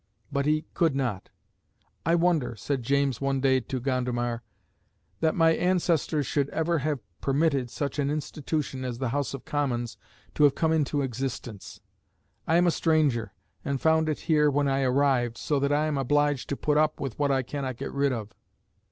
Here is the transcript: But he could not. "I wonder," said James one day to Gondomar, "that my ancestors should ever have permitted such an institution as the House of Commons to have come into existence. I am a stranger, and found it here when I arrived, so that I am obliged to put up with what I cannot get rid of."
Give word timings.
But 0.31 0.47
he 0.47 0.65
could 0.73 0.95
not. 0.95 1.29
"I 2.07 2.15
wonder," 2.15 2.55
said 2.55 2.81
James 2.81 3.21
one 3.21 3.39
day 3.39 3.59
to 3.59 3.79
Gondomar, 3.79 4.41
"that 5.19 5.35
my 5.35 5.51
ancestors 5.51 6.25
should 6.25 6.49
ever 6.49 6.79
have 6.79 6.97
permitted 7.21 7.69
such 7.69 7.99
an 7.99 8.09
institution 8.09 8.83
as 8.83 8.97
the 8.97 9.09
House 9.09 9.35
of 9.35 9.45
Commons 9.45 9.97
to 10.33 10.43
have 10.43 10.55
come 10.55 10.71
into 10.71 11.03
existence. 11.03 11.81
I 12.47 12.55
am 12.57 12.65
a 12.65 12.71
stranger, 12.71 13.33
and 13.63 13.79
found 13.79 14.09
it 14.09 14.21
here 14.21 14.49
when 14.49 14.67
I 14.67 14.81
arrived, 14.81 15.37
so 15.37 15.59
that 15.59 15.71
I 15.71 15.85
am 15.85 15.99
obliged 15.99 16.49
to 16.49 16.57
put 16.57 16.79
up 16.79 16.99
with 16.99 17.19
what 17.19 17.29
I 17.29 17.43
cannot 17.43 17.77
get 17.77 17.93
rid 17.93 18.11
of." 18.11 18.33